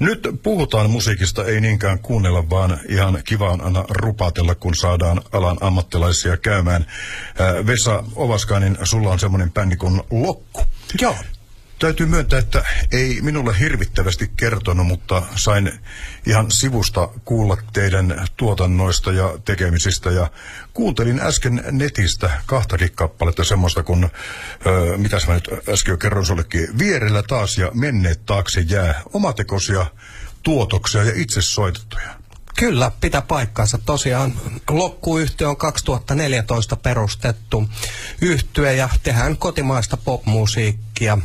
[0.00, 6.36] Nyt puhutaan musiikista, ei niinkään kuunnella, vaan ihan kivaan aina rupatella, kun saadaan alan ammattilaisia
[6.36, 6.86] käymään.
[7.38, 10.62] Ää, Vesa Ovaskainen, sulla on semmoinen bändi kuin Lokku.
[11.00, 11.16] Joo.
[11.78, 15.72] Täytyy myöntää, että ei minulle hirvittävästi kertonut, mutta sain
[16.26, 20.10] ihan sivusta kuulla teidän tuotannoista ja tekemisistä.
[20.10, 20.30] Ja
[20.74, 24.10] kuuntelin äsken netistä kahtakin kappaletta semmoista kuin,
[24.66, 29.02] öö, mitäs mä nyt äsken kerron sullekin, Vierellä taas ja Menneet taakse jää.
[29.12, 29.86] Omatekoisia
[30.42, 32.25] tuotoksia ja itse soitettuja.
[32.56, 33.78] Kyllä, pitää paikkansa.
[33.78, 34.32] Tosiaan
[34.70, 37.68] Lokkuyhtiö on 2014 perustettu
[38.20, 41.18] yhtye ja tehdään kotimaista popmusiikkia.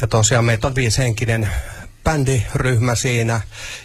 [0.00, 1.48] Ja tosiaan meitä on viishenkinen
[2.04, 3.40] bändiryhmä siinä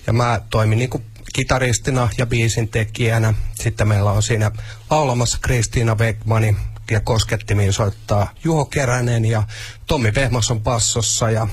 [0.07, 0.89] ja mä toimin niin
[1.33, 3.33] kitaristina ja biisin tekijänä.
[3.55, 4.51] Sitten meillä on siinä
[4.89, 6.55] laulamassa Kristiina Wegmani
[6.91, 9.43] ja koskettimiin soittaa Juho Keränen ja
[9.85, 11.47] Tommi Vehmas on passossa ja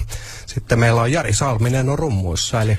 [0.47, 2.79] sitten meillä on Jari Salminen on rummuissa eli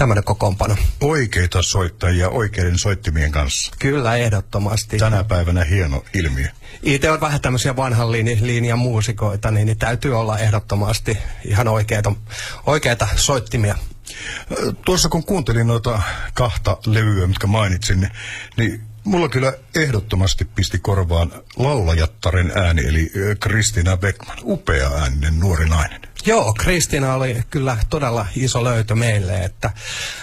[0.00, 0.76] tämmöinen kokoonpano.
[1.00, 3.72] Oikeita soittajia oikeiden soittimien kanssa.
[3.78, 4.98] Kyllä, ehdottomasti.
[4.98, 6.48] Tänä päivänä hieno ilmiö.
[6.82, 12.12] Itse on vähän tämmöisiä vanhan linjan muusikoita, niin, niin täytyy olla ehdottomasti ihan oikeita,
[12.66, 13.74] oikeita soittimia.
[14.84, 16.02] Tuossa kun kuuntelin noita
[16.34, 18.10] kahta levyä, mitkä mainitsin,
[18.56, 24.38] niin mulla kyllä ehdottomasti pisti korvaan laulajattaren ääni, eli Kristina Beckman.
[24.42, 26.00] Upea ääninen nuori nainen.
[26.26, 29.70] Joo, Kristina oli kyllä todella iso löytö meille, että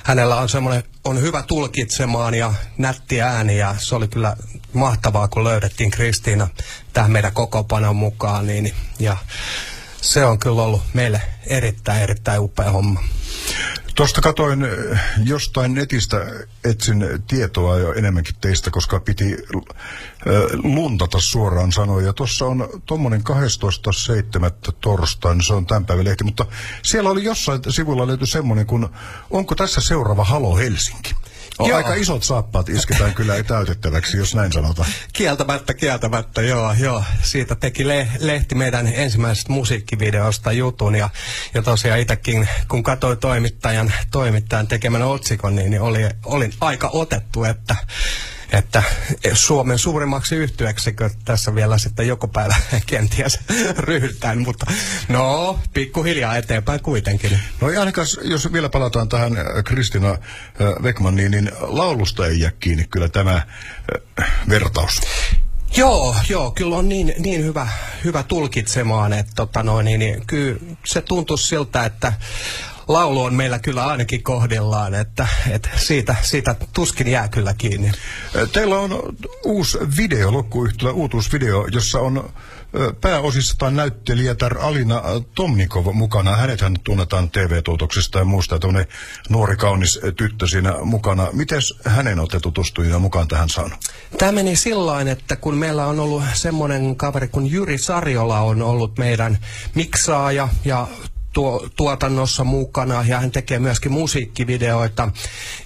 [0.04, 4.36] hänellä on semmoinen, on hyvä tulkitsemaan ja nätti ääni ja se oli kyllä
[4.74, 6.48] mahtavaa, kun löydettiin Kristiina
[6.94, 9.18] tähän meidän kokopanon mukaan, niin, ja
[10.02, 13.04] se on kyllä ollut meille erittäin, erittäin upea homma.
[13.98, 16.26] Tuosta katoin eh, jostain netistä,
[16.64, 19.38] etsin tietoa jo enemmänkin teistä, koska piti eh,
[20.64, 22.02] luntata suoraan sanoa.
[22.02, 23.24] Ja tuossa on tuommoinen
[24.70, 24.74] 12.7.
[24.82, 26.46] torstain, se on tämän päivän lehti, mutta
[26.84, 28.90] siellä oli jossain sivulla löyty semmoinen, kun
[29.30, 31.16] onko tässä seuraava Halo Helsinki?
[31.60, 34.90] On aika isot saappaat isketään kyllä täytettäväksi, jos näin sanotaan.
[35.14, 37.04] Kieltämättä, kieltämättä, joo, joo.
[37.22, 41.10] Siitä teki le- lehti meidän ensimmäisestä musiikkivideosta jutun ja,
[41.54, 47.44] ja tosiaan itsekin, kun katsoin toimittajan, toimittajan tekemän otsikon, niin, niin oli, olin aika otettu,
[47.44, 47.76] että
[48.52, 48.84] että
[49.34, 53.40] Suomen suurimmaksi yhtyeksikö tässä vielä sitten joko päivä kenties
[53.78, 54.66] ryhdytään, mutta
[55.10, 57.40] no, pikkuhiljaa eteenpäin kuitenkin.
[57.62, 60.18] No ainakaan, jos vielä palataan tähän äh, Kristina äh,
[60.82, 63.36] Wegmaniin, niin laulusta ei jää kiinni kyllä tämä
[64.22, 65.02] äh, vertaus.
[65.78, 67.68] Joo, joo, kyllä on niin, niin hyvä,
[68.04, 72.14] hyvä tulkitsemaan, että tota noin, niin, niin, kyllä se tuntuu siltä, että
[72.88, 77.92] laulu on meillä kyllä ainakin kohdillaan, että, että siitä, siitä tuskin jää kyllä kiinni.
[78.54, 82.30] Teillä on uusi video, lokkuyhtylä uutuusvideo, jossa on
[83.02, 85.02] pääosissa tai näyttelijätär Alina
[85.36, 86.36] Tomnikov mukana.
[86.36, 88.88] Hänethän tunnetaan TV-tuotoksesta ja muusta, tuonne
[89.30, 91.28] nuori kaunis tyttö siinä mukana.
[91.34, 93.80] Miten hänen olette tutustuneet mukaan tähän saanut?
[94.18, 98.98] Tämä meni sillä että kun meillä on ollut semmoinen kaveri kuin Jyri Sarjola on ollut
[98.98, 99.38] meidän
[99.76, 100.88] miksaaja ja
[101.38, 105.12] tuo, tuotannossa mukana ja hän tekee myöskin musiikkivideoita.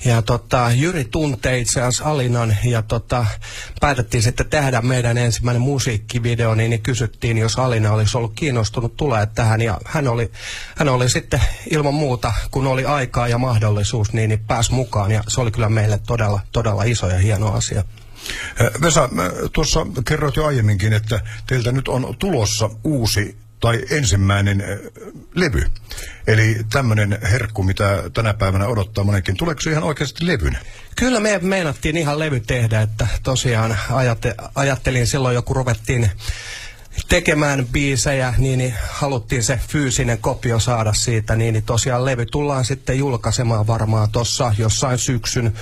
[0.06, 3.26] Ja tota, Jyri tuntee itse asiassa Alinan ja tota,
[3.82, 9.26] päätettiin sitten tehdä meidän ensimmäinen musiikkivideo, niin, niin kysyttiin, jos Alina olisi ollut kiinnostunut tulee
[9.26, 10.32] tähän ja hän oli,
[10.76, 15.24] hän oli sitten ilman muuta, kun oli aikaa ja mahdollisuus, niin, niin pääsi mukaan ja
[15.28, 17.84] se oli kyllä meille todella, todella iso ja hieno asia.
[18.82, 19.10] Vesa,
[19.54, 24.68] tuossa kerroit jo aiemminkin, että teiltä nyt on tulossa uusi tai ensimmäinen äh,
[25.36, 25.64] levy.
[26.28, 29.38] Eli tämmöinen herkku, mitä tänä päivänä odottaa monenkin.
[29.38, 30.58] Tuleeko se ihan oikeasti levyn?
[30.96, 36.12] Kyllä me meinattiin ihan levy tehdä, että tosiaan ajatte, ajattelin silloin jo kun ruvettiin
[37.12, 42.66] tekemään biisejä, niin, niin haluttiin se fyysinen kopio saada siitä, niin, niin tosiaan levy tullaan
[42.66, 45.54] sitten julkaisemaan varmaan tuossa jossain syksyn,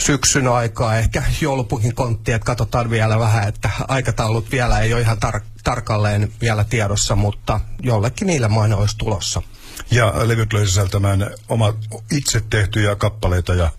[0.00, 5.18] syksyn aikaa, ehkä joulupukin kontti, että katsotaan vielä vähän, että aikataulut vielä ei ole ihan
[5.26, 9.42] tar- tarkalleen vielä tiedossa, mutta jollekin niille maina olisi tulossa.
[9.90, 11.74] Ja levyt tulee sisältämään oma
[12.10, 13.70] itse tehtyjä kappaleita ja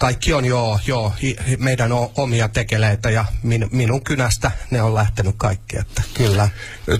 [0.00, 1.12] kaikki on joo, joo,
[1.58, 6.48] meidän omia tekeleitä ja min, minun kynästä ne on lähtenyt kaikki, että kyllä.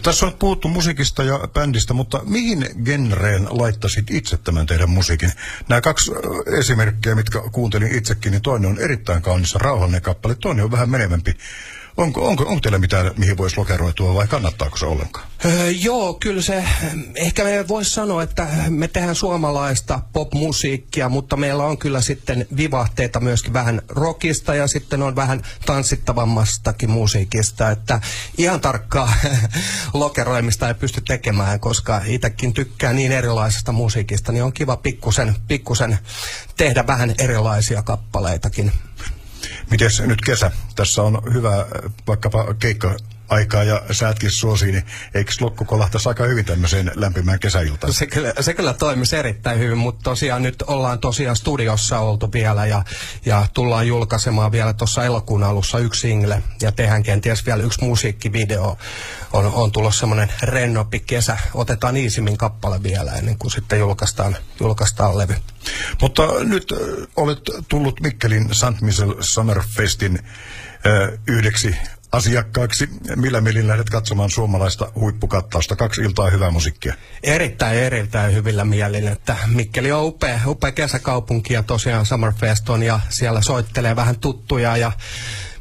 [0.02, 5.32] Tässä on puhuttu musiikista ja bändistä, mutta mihin genreen laittasit itse tämän teidän musiikin?
[5.68, 6.12] Nämä kaksi
[6.58, 11.34] esimerkkiä, mitkä kuuntelin itsekin, niin toinen on erittäin kaunis rauhallinen kappale, toinen on vähän menevämpi.
[12.00, 15.26] Onko, onko, onko teillä mitään, mihin voisi lokeroitua vai kannattaako se ollenkaan?
[15.44, 16.64] Öö, joo, kyllä se,
[17.14, 23.20] ehkä me voisi sanoa, että me tehdään suomalaista popmusiikkia, mutta meillä on kyllä sitten vivahteita
[23.20, 28.00] myöskin vähän rockista ja sitten on vähän tanssittavammastakin musiikista, että
[28.38, 29.12] ihan tarkkaa
[29.92, 35.98] lokeroimista ei pysty tekemään, koska itsekin tykkää niin erilaisesta musiikista, niin on kiva pikkusen, pikkusen
[36.56, 38.72] tehdä vähän erilaisia kappaleitakin.
[39.70, 40.50] Miten nyt kesä?
[40.74, 41.66] Tässä on hyvä
[42.06, 42.96] vaikkapa keikka
[43.30, 44.84] aikaa ja säätkin suosii, niin
[45.14, 47.92] eikö lokku kolahtaisi aika hyvin tämmöiseen lämpimään kesäiltaan?
[47.92, 52.66] Se kyllä, se kyllä toimisi erittäin hyvin, mutta tosiaan nyt ollaan tosiaan studiossa oltu vielä
[52.66, 52.84] ja,
[53.26, 58.78] ja tullaan julkaisemaan vielä tuossa elokuun alussa yksi single ja tehdään kenties vielä yksi musiikkivideo.
[59.32, 61.38] On, on tullut semmoinen rennopi kesä.
[61.54, 65.34] Otetaan Iisimin kappale vielä ennen kuin sitten julkaistaan, julkaistaan levy.
[66.00, 66.72] Mutta nyt
[67.16, 68.80] olet tullut Mikkelin St.
[68.80, 70.18] Michel Summerfestin
[71.26, 71.76] yhdeksi
[72.12, 72.88] asiakkaaksi.
[73.16, 75.76] Millä mielin lähdet katsomaan suomalaista huippukattausta?
[75.76, 76.94] Kaksi iltaa hyvää musiikkia.
[77.22, 83.00] Erittäin, erittäin hyvillä mielin, että Mikkeli on upea, upea kesäkaupunki ja tosiaan Summerfest on ja
[83.08, 84.92] siellä soittelee vähän tuttuja ja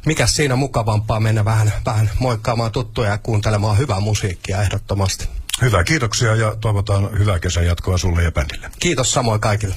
[0.06, 5.28] mikä siinä mukavampaa mennä vähän, vähän moikkaamaan tuttuja ja kuuntelemaan hyvää musiikkia ehdottomasti.
[5.62, 8.70] Hyvä, kiitoksia ja toivotaan hyvää kesän jatkoa sulle ja bändille.
[8.78, 9.74] Kiitos samoin kaikille.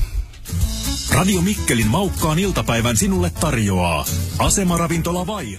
[1.11, 4.05] Radio Mikkelin maukkaan iltapäivän sinulle tarjoaa
[4.39, 5.51] Asemaravintola Vaiha.